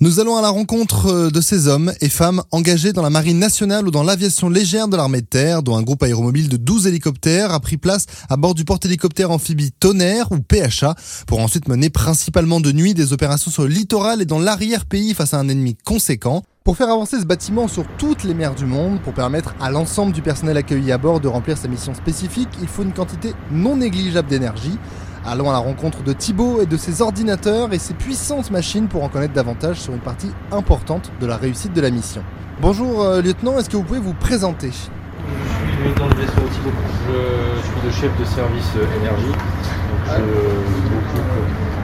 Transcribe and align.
Nous 0.00 0.20
allons 0.20 0.36
à 0.36 0.42
la 0.42 0.50
rencontre 0.50 1.06
euh, 1.06 1.30
de 1.30 1.40
ces 1.40 1.66
hommes 1.66 1.92
et 2.00 2.08
femmes 2.08 2.44
engagés 2.52 2.92
dans 2.92 3.02
la 3.02 3.10
marine 3.10 3.40
nationale 3.40 3.88
ou 3.88 3.90
dans 3.90 4.04
l'aviation 4.04 4.48
légère 4.48 4.86
de 4.86 4.96
l'armée 4.96 5.22
de 5.22 5.26
terre, 5.26 5.64
dont 5.64 5.76
un 5.76 5.82
groupe 5.82 6.04
aéromobile 6.04 6.48
de 6.48 6.56
12 6.56 6.86
hélicoptères 6.86 7.52
a 7.52 7.58
pris 7.58 7.78
place 7.78 8.06
à 8.28 8.36
bord 8.36 8.54
du 8.54 8.64
porte-hélicoptère 8.64 9.32
amphibie 9.32 9.72
Tonnerre 9.72 10.30
ou 10.30 10.36
PHA 10.38 10.94
pour 11.26 11.40
ensuite 11.40 11.66
mener 11.66 11.90
principalement 11.90 12.60
de 12.60 12.70
nuit 12.70 12.94
des 12.94 13.12
opérations 13.12 13.50
sur 13.50 13.64
le 13.64 13.70
littoral 13.70 14.22
et 14.22 14.24
dans 14.24 14.38
l'arrière-pays 14.38 15.14
face 15.14 15.34
à 15.34 15.40
un 15.40 15.48
ennemi 15.48 15.76
conséquent. 15.84 16.44
Pour 16.62 16.76
faire 16.76 16.90
avancer 16.90 17.18
ce 17.18 17.24
bâtiment 17.24 17.66
sur 17.66 17.84
toutes 17.98 18.22
les 18.22 18.34
mers 18.34 18.54
du 18.54 18.66
monde, 18.66 19.00
pour 19.02 19.14
permettre 19.14 19.56
à 19.60 19.72
l'ensemble 19.72 20.12
du 20.12 20.22
personnel 20.22 20.56
accueilli 20.56 20.92
à 20.92 20.98
bord 20.98 21.18
de 21.18 21.26
remplir 21.26 21.58
sa 21.58 21.66
mission 21.66 21.94
spécifique, 21.94 22.50
il 22.60 22.68
faut 22.68 22.84
une 22.84 22.92
quantité 22.92 23.32
non 23.50 23.78
négligeable 23.78 24.28
d'énergie. 24.28 24.78
Allons 25.26 25.50
à 25.50 25.52
la 25.52 25.58
rencontre 25.58 26.02
de 26.02 26.12
Thibaut 26.12 26.60
et 26.62 26.66
de 26.66 26.76
ses 26.76 27.02
ordinateurs 27.02 27.72
et 27.72 27.78
ses 27.78 27.94
puissantes 27.94 28.50
machines 28.50 28.88
pour 28.88 29.04
en 29.04 29.08
connaître 29.08 29.34
davantage 29.34 29.80
sur 29.80 29.92
une 29.92 30.00
partie 30.00 30.30
importante 30.52 31.10
de 31.20 31.26
la 31.26 31.36
réussite 31.36 31.72
de 31.72 31.80
la 31.80 31.90
mission. 31.90 32.22
Bonjour 32.62 33.02
euh, 33.02 33.20
lieutenant, 33.20 33.58
est-ce 33.58 33.68
que 33.68 33.76
vous 33.76 33.82
pouvez 33.82 34.00
vous 34.00 34.14
présenter? 34.14 34.70
Je 34.70 34.76
suis 34.76 35.88
lieutenant 35.88 36.08
de 36.08 36.14
vaisseau 36.14 36.32
Thibaut. 36.52 36.70
Je 37.06 37.66
suis 37.66 37.80
le 37.84 37.90
chef 37.90 38.18
de 38.18 38.24
service 38.24 38.70
euh, 38.76 39.00
énergie. 39.00 39.26
Donc 39.26 40.16
je 40.16 40.94
m'occupe 40.94 41.20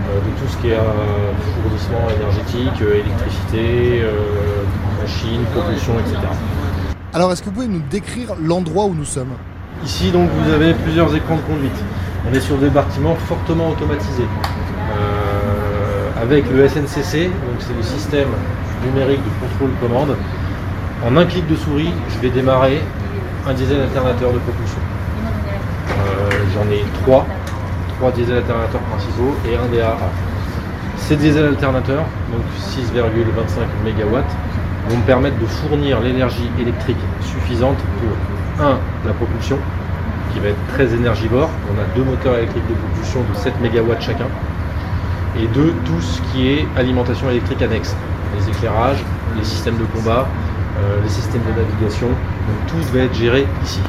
euh, 0.09 0.21
de 0.21 0.41
tout 0.41 0.53
ce 0.53 0.57
qui 0.59 0.69
est 0.69 0.75
euh, 0.75 1.33
fournissement 1.63 2.09
énergétique, 2.17 2.83
euh, 2.83 3.01
électricité, 3.01 4.03
euh, 4.03 4.65
machines, 5.03 5.45
propulsion, 5.55 5.93
etc. 6.01 6.17
Alors 7.13 7.33
est-ce 7.33 7.43
que 7.43 7.47
vous 7.47 7.55
pouvez 7.55 7.69
nous 7.69 7.83
décrire 7.91 8.35
l'endroit 8.41 8.87
où 8.87 8.95
nous 8.95 9.05
sommes? 9.05 9.33
Ici 9.85 10.11
donc 10.11 10.31
vous 10.31 10.51
avez 10.53 10.73
plusieurs 10.73 11.15
écrans 11.15 11.37
de 11.37 11.43
conduite. 11.43 11.73
On 12.29 12.35
est 12.35 12.41
sur 12.41 12.57
des 12.57 12.71
bâtiments 12.71 13.15
fortement 13.15 13.71
automatisés. 13.71 14.27
Euh, 14.97 16.23
avec 16.23 16.45
le 16.51 16.67
SNCC, 16.67 17.25
donc 17.29 17.59
c'est 17.61 17.77
le 17.77 17.83
système 17.83 18.29
numérique 18.87 19.21
de 19.23 19.47
contrôle 19.47 19.71
commande. 19.81 20.17
En 21.07 21.17
un 21.17 21.27
clic 21.27 21.47
de 21.47 21.57
souris, 21.57 21.93
je 22.09 22.19
vais 22.21 22.31
démarrer 22.31 22.81
un 23.47 23.53
diesel 23.53 23.81
alternateur 23.81 24.33
de 24.33 24.39
propulsion. 24.39 24.79
Euh, 25.91 26.31
J'en 26.55 26.71
ai 26.71 26.83
trois, 27.03 27.27
trois 27.99 28.11
diesel 28.13 28.39
alternateurs 28.39 28.81
principaux 28.81 29.35
et 29.47 29.57
un 29.57 29.67
DAA. 29.75 29.97
Ces 30.97 31.17
diesel 31.17 31.45
alternateurs, 31.45 32.05
donc 32.33 32.43
6,25 32.59 33.05
MW, 33.85 34.17
vont 34.89 34.97
me 34.97 35.03
permettre 35.03 35.39
de 35.39 35.47
fournir 35.47 36.01
l'énergie 36.01 36.51
électrique 36.59 36.97
suffisante 37.21 37.77
pour 37.77 38.65
1. 38.67 38.79
la 39.07 39.13
propulsion, 39.13 39.59
qui 40.35 40.41
va 40.41 40.49
être 40.49 40.67
très 40.75 40.93
énergivore. 40.93 41.49
On 41.73 41.81
a 41.81 41.85
deux 41.97 42.05
moteurs 42.05 42.37
électriques 42.37 42.67
de 42.69 42.75
propulsion 42.75 43.21
de 43.21 43.37
7 43.37 43.55
MW 43.63 43.95
chacun. 44.01 44.27
Et 45.41 45.47
2. 45.47 45.75
tout 45.85 46.01
ce 46.01 46.21
qui 46.31 46.49
est 46.49 46.67
alimentation 46.77 47.31
électrique 47.31 47.63
annexe. 47.63 47.97
Les 48.39 48.51
éclairages, 48.51 49.03
les 49.37 49.45
systèmes 49.45 49.79
de 49.79 49.85
combat, 49.85 50.29
euh, 50.79 51.01
les 51.03 51.09
systèmes 51.09 51.43
de 51.43 51.61
navigation. 51.61 52.09
Donc 52.09 52.67
tout 52.69 52.93
va 52.93 53.05
être 53.05 53.15
géré 53.15 53.47
ici. 53.65 53.81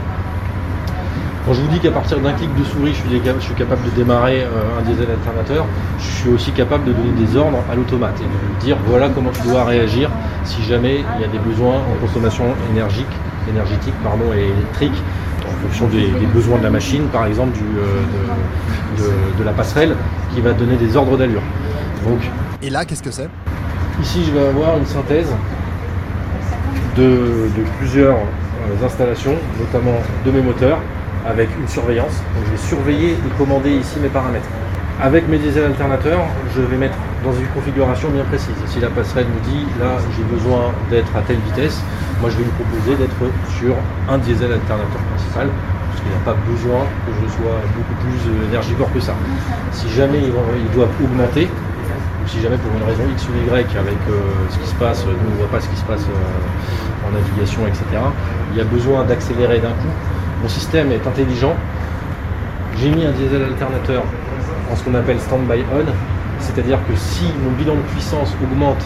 Quand 1.45 1.53
je 1.53 1.61
vous 1.61 1.67
dis 1.67 1.79
qu'à 1.79 1.91
partir 1.91 2.19
d'un 2.19 2.33
clic 2.33 2.49
de 2.55 2.63
souris, 2.63 2.93
je 2.93 3.07
suis, 3.07 3.21
je 3.23 3.45
suis 3.45 3.53
capable 3.53 3.83
de 3.85 3.91
démarrer 3.91 4.41
euh, 4.41 4.79
un 4.79 4.81
diesel 4.81 5.07
alternateur, 5.11 5.65
je 5.99 6.03
suis 6.03 6.29
aussi 6.29 6.51
capable 6.51 6.85
de 6.85 6.91
donner 6.91 7.11
des 7.11 7.37
ordres 7.37 7.59
à 7.71 7.75
l'automate 7.75 8.19
et 8.19 8.23
de 8.23 8.27
lui 8.27 8.59
dire 8.61 8.77
voilà 8.87 9.09
comment 9.09 9.29
tu 9.29 9.47
dois 9.47 9.63
réagir 9.63 10.09
si 10.43 10.63
jamais 10.63 11.01
il 11.15 11.21
y 11.21 11.23
a 11.23 11.27
des 11.27 11.37
besoins 11.37 11.75
en 11.75 12.01
consommation 12.03 12.45
énergique, 12.71 13.05
énergétique 13.47 13.93
pardon, 14.03 14.33
et 14.33 14.45
électrique 14.45 14.99
en 15.57 15.67
fonction 15.67 15.87
des, 15.87 16.07
des 16.07 16.25
besoins 16.33 16.57
de 16.59 16.63
la 16.63 16.69
machine, 16.69 17.03
par 17.07 17.25
exemple 17.25 17.53
du, 17.57 17.63
euh, 17.63 17.83
de, 18.97 19.03
de- 19.03 19.39
de 19.39 19.43
la 19.43 19.51
passerelle, 19.51 19.95
qui 20.33 20.41
va 20.41 20.53
donner 20.53 20.75
des 20.75 20.95
ordres 20.95 21.17
d'allure. 21.17 21.41
Donc 22.03 22.19
Et 22.61 22.69
là, 22.69 22.85
qu'est-ce 22.85 23.03
que 23.03 23.11
c'est? 23.11 23.29
Ici, 24.01 24.23
je 24.25 24.31
vais 24.37 24.47
avoir 24.47 24.77
une 24.77 24.85
synthèse 24.85 25.27
de, 26.97 27.01
de 27.03 27.63
plusieurs 27.79 28.15
euh, 28.17 28.85
installations, 28.85 29.35
notamment 29.59 29.97
de 30.25 30.31
mes 30.31 30.41
moteurs, 30.41 30.79
avec 31.27 31.49
une 31.59 31.67
surveillance. 31.67 32.13
Donc, 32.35 32.45
je 32.47 32.51
vais 32.51 32.57
surveiller 32.67 33.11
et 33.13 33.37
commander 33.37 33.71
ici 33.71 33.97
mes 34.01 34.09
paramètres. 34.09 34.47
Avec 35.01 35.27
mes 35.27 35.37
diesel 35.37 35.65
alternateurs, 35.65 36.23
je 36.55 36.61
vais 36.61 36.77
mettre 36.77 36.95
dans 37.21 37.33
une 37.33 37.47
configuration 37.47 38.07
bien 38.09 38.23
précise. 38.23 38.55
Si 38.67 38.79
la 38.79 38.87
passerelle 38.87 39.27
me 39.27 39.51
dit 39.51 39.65
là 39.77 39.97
j'ai 40.15 40.23
besoin 40.23 40.71
d'être 40.89 41.11
à 41.17 41.21
telle 41.21 41.39
vitesse, 41.51 41.81
moi 42.21 42.29
je 42.29 42.37
vais 42.37 42.45
lui 42.45 42.55
proposer 42.55 42.95
d'être 42.95 43.19
sur 43.59 43.75
un 44.07 44.17
diesel 44.17 44.53
alternateur 44.53 45.01
principal, 45.11 45.49
parce 45.89 45.99
qu'il 45.99 46.09
n'y 46.09 46.15
a 46.15 46.23
pas 46.23 46.37
besoin 46.47 46.87
que 47.05 47.11
je 47.11 47.27
sois 47.27 47.59
beaucoup 47.75 47.97
plus 48.07 48.31
euh, 48.31 48.47
énergivore 48.49 48.91
que 48.93 49.01
ça. 49.01 49.13
Si 49.73 49.89
jamais 49.89 50.19
ils 50.23 50.71
doivent 50.71 50.95
augmenter, 51.03 51.49
ou 51.51 52.27
si 52.27 52.39
jamais 52.41 52.57
pour 52.57 52.71
une 52.79 52.87
raison 52.87 53.03
X 53.11 53.27
ou 53.27 53.51
Y 53.51 53.75
avec 53.75 53.99
euh, 54.07 54.15
ce 54.49 54.57
qui 54.59 54.67
se 54.67 54.75
passe, 54.75 55.05
nous 55.05 55.11
on 55.11 55.31
ne 55.35 55.37
voit 55.39 55.51
pas 55.51 55.59
ce 55.59 55.67
qui 55.67 55.75
se 55.75 55.83
passe 55.83 56.07
euh, 56.07 57.07
en 57.07 57.11
navigation, 57.11 57.67
etc. 57.67 57.83
Il 58.53 58.57
y 58.57 58.61
a 58.61 58.65
besoin 58.65 59.03
d'accélérer 59.03 59.59
d'un 59.59 59.75
coup. 59.75 59.91
Mon 60.41 60.47
système 60.47 60.93
est 60.93 61.05
intelligent. 61.05 61.53
J'ai 62.79 62.89
mis 62.91 63.05
un 63.05 63.11
diesel 63.11 63.43
alternateur 63.43 64.03
en 64.71 64.75
ce 64.75 64.83
qu'on 64.83 64.95
appelle 64.95 65.19
stand-by 65.19 65.63
on, 65.73 65.85
c'est-à-dire 66.39 66.79
que 66.87 66.95
si 66.95 67.25
mon 67.43 67.51
bilan 67.51 67.75
de 67.75 67.81
puissance 67.93 68.35
augmente 68.43 68.85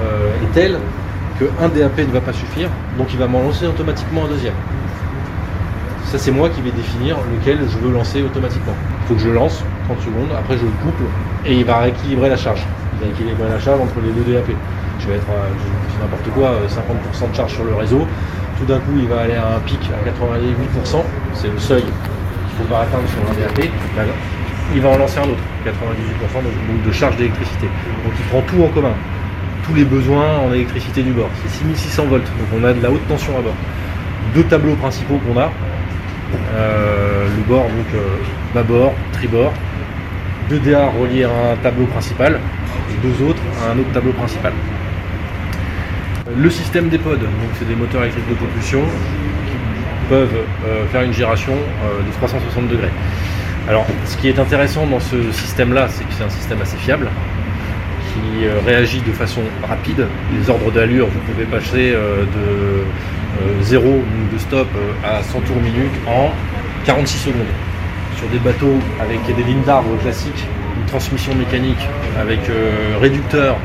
euh, 0.00 0.34
est 0.42 0.54
tel 0.54 0.78
qu'un 1.38 1.68
DAP 1.68 1.98
ne 1.98 2.12
va 2.12 2.20
pas 2.20 2.32
suffire, 2.32 2.68
donc 2.96 3.12
il 3.12 3.18
va 3.18 3.26
m'en 3.26 3.42
lancer 3.42 3.66
automatiquement 3.66 4.24
un 4.24 4.28
deuxième. 4.28 4.54
Ça 6.06 6.18
c'est 6.18 6.30
moi 6.30 6.48
qui 6.48 6.60
vais 6.60 6.70
définir 6.70 7.16
lequel 7.32 7.58
je 7.68 7.78
veux 7.78 7.92
lancer 7.92 8.22
automatiquement. 8.22 8.74
Il 9.02 9.08
faut 9.08 9.14
que 9.14 9.20
je 9.20 9.30
lance 9.30 9.64
30 9.86 10.00
secondes, 10.00 10.28
après 10.38 10.56
je 10.56 10.64
le 10.64 10.70
couple 10.84 11.04
et 11.44 11.54
il 11.54 11.64
va 11.64 11.78
rééquilibrer 11.78 12.28
la 12.28 12.36
charge. 12.36 12.62
Il 12.94 13.06
va 13.06 13.12
équilibrer 13.12 13.48
la 13.48 13.58
charge 13.58 13.80
entre 13.80 13.96
les 14.04 14.12
deux 14.12 14.32
DAP. 14.32 14.50
Je 15.00 15.08
vais 15.08 15.16
être 15.16 15.26
à 15.28 15.50
dis 15.50 15.96
n'importe 16.00 16.28
quoi, 16.34 16.50
euh, 16.50 16.68
50% 16.68 17.30
de 17.30 17.36
charge 17.36 17.54
sur 17.54 17.64
le 17.64 17.74
réseau. 17.74 18.06
Tout 18.58 18.64
d'un 18.64 18.78
coup 18.78 18.92
il 18.96 19.08
va 19.08 19.22
aller 19.22 19.34
à 19.34 19.56
un 19.56 19.60
pic 19.60 19.80
à 19.90 20.08
98%, 20.08 21.02
c'est 21.34 21.48
le 21.48 21.58
seuil 21.58 21.82
qu'il 21.82 22.58
faut 22.58 22.72
pas 22.72 22.82
atteindre 22.82 23.08
sur 23.08 23.18
un 23.28 23.34
DAP. 23.34 23.68
Il 24.72 24.80
va 24.80 24.88
en 24.90 24.96
lancer 24.96 25.18
un 25.18 25.24
autre, 25.24 25.42
98% 25.66 25.70
de, 26.42 26.88
de 26.88 26.92
charge 26.92 27.16
d'électricité. 27.16 27.66
Donc 28.04 28.12
il 28.18 28.24
prend 28.26 28.40
tout 28.42 28.62
en 28.62 28.68
commun, 28.68 28.94
tous 29.66 29.74
les 29.74 29.84
besoins 29.84 30.38
en 30.38 30.52
électricité 30.52 31.02
du 31.02 31.12
bord. 31.12 31.28
C'est 31.42 31.58
6600 31.58 32.04
volts, 32.06 32.22
donc 32.22 32.60
on 32.60 32.64
a 32.64 32.72
de 32.72 32.82
la 32.82 32.90
haute 32.90 33.06
tension 33.08 33.36
à 33.38 33.42
bord. 33.42 33.54
Deux 34.34 34.44
tableaux 34.44 34.74
principaux 34.74 35.20
qu'on 35.26 35.38
a, 35.38 35.50
euh, 36.54 37.26
le 37.36 37.42
bord 37.42 37.64
donc 37.64 37.86
euh, 37.94 38.16
bâbord, 38.54 38.94
tribord, 39.12 39.52
deux 40.48 40.58
DA 40.58 40.86
reliés 41.00 41.24
à 41.24 41.52
un 41.52 41.56
tableau 41.62 41.86
principal 41.86 42.40
et 42.90 43.06
deux 43.06 43.24
autres 43.24 43.42
à 43.62 43.72
un 43.72 43.78
autre 43.78 43.92
tableau 43.92 44.12
principal. 44.12 44.52
Le 46.36 46.50
système 46.50 46.88
des 46.88 46.98
pods, 46.98 47.16
donc 47.16 47.50
c'est 47.58 47.68
des 47.68 47.74
moteurs 47.74 48.02
électriques 48.02 48.28
de 48.28 48.34
propulsion 48.34 48.80
qui 48.80 50.08
peuvent 50.08 50.36
euh, 50.66 50.86
faire 50.86 51.02
une 51.02 51.12
gyration 51.12 51.52
euh, 51.52 52.02
de 52.02 52.10
360 52.12 52.68
degrés. 52.68 52.90
Alors, 53.68 53.86
ce 54.04 54.16
qui 54.16 54.28
est 54.28 54.38
intéressant 54.38 54.86
dans 54.86 55.00
ce 55.00 55.32
système-là, 55.32 55.88
c'est 55.88 56.04
que 56.04 56.12
c'est 56.12 56.24
un 56.24 56.30
système 56.30 56.60
assez 56.60 56.76
fiable, 56.76 57.08
qui 58.12 58.46
euh, 58.46 58.60
réagit 58.64 59.00
de 59.00 59.12
façon 59.12 59.40
rapide. 59.66 60.06
Les 60.38 60.50
ordres 60.50 60.70
d'allure, 60.70 61.06
vous 61.06 61.32
pouvez 61.32 61.44
passer 61.44 61.92
euh, 61.94 62.24
de 62.24 63.62
0 63.62 63.88
ou 63.88 64.34
de 64.34 64.38
stop 64.38 64.68
euh, 64.76 65.18
à 65.18 65.22
100 65.22 65.40
tours 65.40 65.56
minute 65.56 65.92
en 66.06 66.30
46 66.84 67.18
secondes. 67.18 67.42
Sur 68.18 68.28
des 68.28 68.38
bateaux 68.38 68.78
avec 69.00 69.24
des 69.26 69.42
lignes 69.42 69.62
d'arbre 69.62 69.96
classiques, 70.02 70.44
une 70.78 70.86
transmission 70.86 71.34
mécanique 71.34 71.88
avec 72.20 72.40
euh, 72.48 72.96
réducteur 73.00 73.56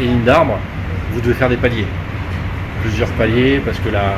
et 0.00 0.04
ligne 0.04 0.24
d'arbre, 0.24 0.58
vous 1.12 1.20
devez 1.20 1.34
faire 1.34 1.48
des 1.48 1.56
paliers. 1.56 1.86
Plusieurs 2.82 3.10
paliers 3.10 3.60
parce 3.64 3.78
que 3.78 3.88
la, 3.88 4.14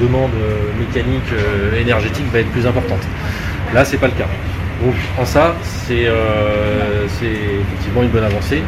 demande 0.00 0.30
euh, 0.34 0.70
mécanique 0.78 1.32
euh, 1.32 1.80
énergétique 1.80 2.24
va 2.32 2.40
être 2.40 2.50
plus 2.50 2.66
importante. 2.66 3.02
Là, 3.74 3.84
c'est 3.84 3.96
pas 3.96 4.06
le 4.08 4.12
cas. 4.12 4.26
Donc, 4.84 4.94
en 5.18 5.24
ça, 5.24 5.54
c'est 5.62 6.06
euh, 6.06 7.06
c'est 7.18 7.26
effectivement 7.26 8.02
une 8.02 8.10
bonne 8.10 8.24
avancée. 8.24 8.62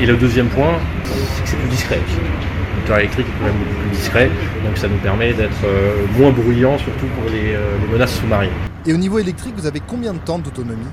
Et 0.00 0.06
le 0.06 0.16
deuxième 0.16 0.46
point, 0.48 0.74
c'est 1.04 1.42
que 1.42 1.48
c'est 1.48 1.56
plus 1.56 1.68
discret 1.68 1.98
aussi. 2.06 2.16
Le 2.18 2.80
moteur 2.82 2.98
électrique 2.98 3.26
est 3.26 3.38
quand 3.40 3.46
même 3.46 3.58
beaucoup 3.58 3.80
plus 3.80 3.90
discret, 3.90 4.30
donc 4.64 4.76
ça 4.78 4.86
nous 4.88 4.98
permet 4.98 5.32
d'être 5.32 5.64
euh, 5.64 6.04
moins 6.18 6.30
bruyant, 6.30 6.78
surtout 6.78 7.06
pour 7.18 7.24
les, 7.30 7.54
euh, 7.54 7.76
les 7.84 7.92
menaces 7.92 8.14
sous-marines. 8.20 8.50
Et 8.86 8.92
au 8.94 8.96
niveau 8.96 9.18
électrique, 9.18 9.54
vous 9.56 9.66
avez 9.66 9.80
combien 9.84 10.12
de 10.12 10.18
temps 10.18 10.38
d'autonomie? 10.38 10.86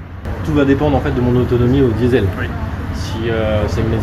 Tout 0.45 0.53
va 0.53 0.65
dépendre 0.65 0.97
en 0.97 1.01
fait 1.01 1.11
de 1.11 1.21
mon 1.21 1.35
autonomie 1.39 1.81
au 1.83 1.89
diesel. 1.89 2.25
Si 2.95 3.29
euh, 3.29 3.63
c'est 3.67 3.81
mes 3.83 3.97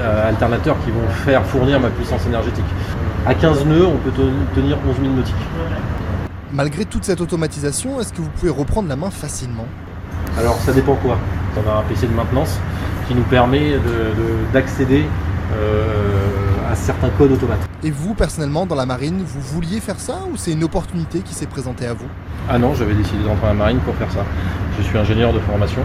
euh, 0.00 0.28
alternateurs 0.28 0.76
qui 0.84 0.90
vont 0.90 1.06
faire 1.24 1.44
fournir 1.44 1.78
ma 1.80 1.88
puissance 1.90 2.24
énergétique. 2.26 2.64
À 3.26 3.34
15 3.34 3.66
nœuds, 3.66 3.86
on 3.86 3.96
peut 3.98 4.10
te- 4.10 4.58
tenir 4.58 4.78
11 4.88 4.96
000 5.02 5.12
nautiques. 5.14 5.34
Malgré 6.52 6.84
toute 6.86 7.04
cette 7.04 7.20
automatisation, 7.20 8.00
est-ce 8.00 8.12
que 8.12 8.22
vous 8.22 8.30
pouvez 8.30 8.50
reprendre 8.50 8.88
la 8.88 8.96
main 8.96 9.10
facilement? 9.10 9.66
Alors 10.38 10.56
ça 10.56 10.72
dépend 10.72 10.94
quoi? 10.94 11.18
On 11.56 11.68
a 11.68 11.80
un 11.80 11.82
PC 11.82 12.06
de 12.06 12.14
maintenance 12.14 12.58
qui 13.06 13.14
nous 13.14 13.22
permet 13.24 13.72
de- 13.72 13.76
de- 13.78 14.52
d'accéder 14.52 15.04
euh, 15.56 16.70
à 16.70 16.74
certains 16.74 17.10
codes 17.18 17.32
automates. 17.32 17.58
Et 17.82 17.90
vous, 17.90 18.14
personnellement, 18.14 18.66
dans 18.66 18.74
la 18.74 18.86
marine, 18.86 19.22
vous 19.26 19.40
vouliez 19.40 19.80
faire 19.80 19.98
ça 19.98 20.20
ou 20.32 20.36
c'est 20.36 20.52
une 20.52 20.64
opportunité 20.64 21.20
qui 21.20 21.34
s'est 21.34 21.46
présentée 21.46 21.86
à 21.86 21.92
vous? 21.94 22.06
Ah 22.50 22.58
non, 22.58 22.74
j'avais 22.74 22.94
décidé 22.94 23.22
de 23.22 23.28
rentrer 23.28 23.46
à 23.46 23.50
la 23.50 23.54
marine 23.54 23.78
pour 23.78 23.94
faire 23.96 24.10
ça. 24.10 24.24
Je 24.78 24.82
suis 24.84 24.96
ingénieur 24.98 25.32
de 25.32 25.38
formation 25.40 25.82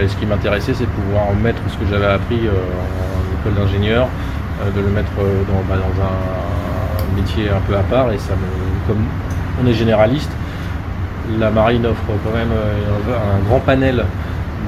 et 0.00 0.08
ce 0.08 0.16
qui 0.16 0.24
m'intéressait, 0.26 0.72
c'est 0.72 0.84
de 0.84 0.90
pouvoir 0.90 1.34
mettre 1.42 1.60
ce 1.68 1.76
que 1.76 1.84
j'avais 1.90 2.06
appris 2.06 2.40
en 2.48 3.40
école 3.40 3.54
d'ingénieur, 3.60 4.08
de 4.74 4.80
le 4.80 4.88
mettre 4.88 5.10
dans, 5.16 5.62
bah, 5.68 5.76
dans 5.80 6.02
un 6.02 7.16
métier 7.20 7.50
un 7.50 7.60
peu 7.66 7.76
à 7.76 7.82
part. 7.82 8.12
Et 8.12 8.18
ça 8.18 8.32
me, 8.34 8.69
comme 8.90 9.04
on 9.62 9.68
est 9.68 9.74
généraliste, 9.74 10.30
la 11.38 11.50
marine 11.50 11.86
offre 11.86 12.12
quand 12.24 12.36
même 12.36 12.50
un 12.50 13.48
grand 13.48 13.60
panel 13.60 14.04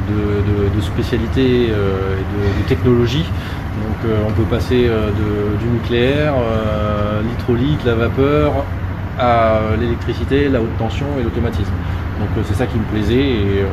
de, 0.08 0.80
spécialités 0.80 1.69
euh, 1.70 2.16
et 2.19 2.62
de, 2.62 2.69
technologies. 2.69 3.24
Donc 3.24 3.96
euh, 4.04 4.22
on 4.28 4.32
peut 4.32 4.44
passer 4.44 4.86
euh, 4.88 5.10
du 5.60 5.66
nucléaire, 5.66 6.34
l'hydraulique, 7.22 7.84
la 7.84 7.94
vapeur, 7.94 8.52
à 9.19 9.60
l'électricité, 9.80 10.48
la 10.48 10.60
haute 10.60 10.76
tension 10.78 11.06
et 11.19 11.22
l'automatisme. 11.22 11.72
Donc 12.20 12.44
c'est 12.46 12.54
ça 12.54 12.66
qui 12.66 12.78
me 12.78 12.84
plaisait 12.84 13.64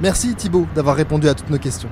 Merci 0.00 0.34
Thibaut 0.34 0.66
d'avoir 0.74 0.96
répondu 0.96 1.28
à 1.28 1.34
toutes 1.34 1.50
nos 1.50 1.58
questions. 1.58 1.90